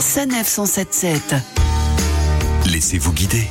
[0.00, 1.42] Sanef 177.
[2.66, 3.48] Laissez-vous guider.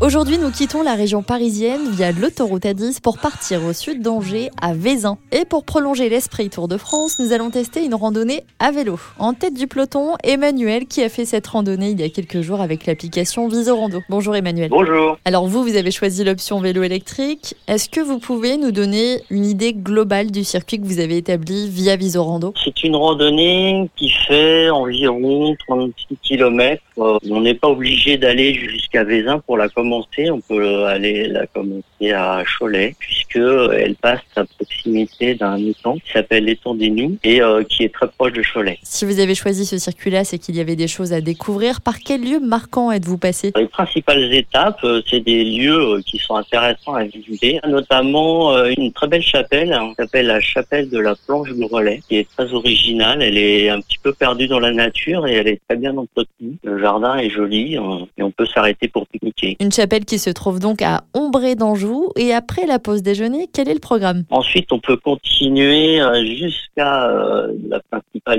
[0.00, 4.72] Aujourd'hui, nous quittons la région parisienne via l'autoroute A10 pour partir au sud d'Angers, à
[4.72, 5.18] Vézin.
[5.30, 8.98] Et pour prolonger l'esprit Tour de France, nous allons tester une randonnée à vélo.
[9.18, 12.62] En tête du peloton, Emmanuel qui a fait cette randonnée il y a quelques jours
[12.62, 14.00] avec l'application Visorando.
[14.08, 14.70] Bonjour Emmanuel.
[14.70, 15.18] Bonjour.
[15.26, 17.54] Alors vous, vous avez choisi l'option vélo électrique.
[17.68, 21.68] Est-ce que vous pouvez nous donner une idée globale du circuit que vous avez établi
[21.68, 26.82] via Visorando C'est une randonnée qui fait environ 36 km.
[26.96, 32.42] on n'est pas obligé d'aller jusqu'à Vézin pour la On peut aller la commencer à
[32.44, 32.94] Cholet
[33.38, 37.92] elle passe à proximité d'un étang qui s'appelle l'étang des Noux et euh, qui est
[37.92, 38.78] très proche de Cholet.
[38.82, 41.80] Si vous avez choisi ce circuit-là, c'est qu'il y avait des choses à découvrir.
[41.80, 43.52] Par quel lieu marquant êtes-vous passé?
[43.56, 48.92] Les principales étapes, euh, c'est des lieux euh, qui sont intéressants à visiter, notamment une
[48.92, 52.28] très belle chapelle hein, qui s'appelle la chapelle de la planche du relais, qui est
[52.36, 53.22] très originale.
[53.22, 56.56] Elle est un petit peu perdue dans la nature et elle est très bien entretenue.
[56.62, 57.78] Le jardin est joli et
[58.22, 62.10] on peut s'arrêter pour pique-niquer chapelle qui se trouve donc à Ombré d'Anjou.
[62.16, 63.19] Et après la pause déjeuner,
[63.52, 64.24] quel est le programme?
[64.30, 67.80] Ensuite, on peut continuer euh, jusqu'à euh, la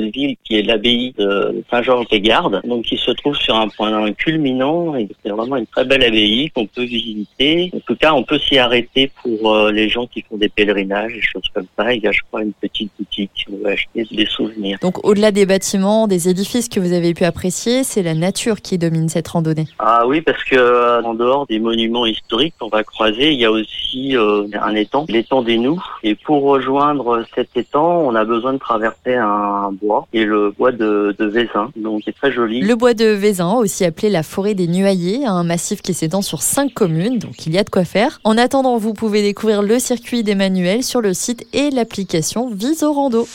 [0.02, 4.95] principale ville qui est l'abbaye de Saint-Georges-des-Gardes, donc qui se trouve sur un point culminant.
[4.95, 7.71] Et c'est vraiment une très belle abbaye qu'on peut visiter.
[7.75, 11.13] En tout cas, on peut s'y arrêter pour euh, les gens qui font des pèlerinages,
[11.13, 11.94] des choses comme ça.
[11.94, 14.77] Il y a, je crois, une petite boutique si on acheter des souvenirs.
[14.81, 18.77] Donc, au-delà des bâtiments, des édifices que vous avez pu apprécier, c'est la nature qui
[18.77, 19.67] domine cette randonnée.
[19.79, 23.52] Ah oui, parce que en dehors des monuments historiques qu'on va croiser, il y a
[23.52, 25.81] aussi euh, un étang, l'étang des Noux.
[26.03, 30.72] Et pour rejoindre cet étang, on a besoin de traverser un bois, et le bois
[30.72, 32.61] de, de Vézin, donc c'est très joli.
[32.61, 36.42] Le bois de Vézin, aussi appelé la forêt des Nuaillers, un massif qui s'étend sur
[36.42, 38.19] cinq communes, donc il y a de quoi faire.
[38.23, 43.28] En attendant, vous pouvez découvrir le circuit d'Emmanuel sur le site et l'application Visorando.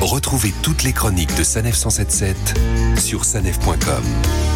[0.00, 2.36] Retrouvez toutes les chroniques de Sanef 177
[2.98, 4.53] sur sanef.com.